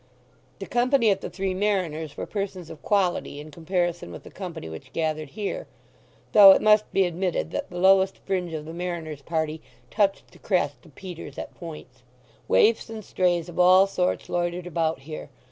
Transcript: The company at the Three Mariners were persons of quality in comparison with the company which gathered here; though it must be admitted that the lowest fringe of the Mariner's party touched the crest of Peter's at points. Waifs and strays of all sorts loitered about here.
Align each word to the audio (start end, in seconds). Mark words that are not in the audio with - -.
The 0.57 0.65
company 0.65 1.11
at 1.11 1.21
the 1.21 1.29
Three 1.29 1.53
Mariners 1.53 2.17
were 2.17 2.25
persons 2.25 2.71
of 2.71 2.81
quality 2.81 3.39
in 3.39 3.51
comparison 3.51 4.11
with 4.11 4.23
the 4.23 4.31
company 4.31 4.67
which 4.67 4.93
gathered 4.93 5.29
here; 5.29 5.67
though 6.31 6.53
it 6.53 6.61
must 6.63 6.91
be 6.91 7.05
admitted 7.05 7.51
that 7.51 7.69
the 7.69 7.77
lowest 7.77 8.17
fringe 8.25 8.51
of 8.53 8.65
the 8.65 8.73
Mariner's 8.73 9.21
party 9.21 9.61
touched 9.91 10.31
the 10.31 10.39
crest 10.39 10.83
of 10.87 10.95
Peter's 10.95 11.37
at 11.37 11.53
points. 11.53 12.01
Waifs 12.47 12.89
and 12.89 13.05
strays 13.05 13.47
of 13.47 13.59
all 13.59 13.85
sorts 13.85 14.27
loitered 14.27 14.65
about 14.65 15.01
here. 15.01 15.29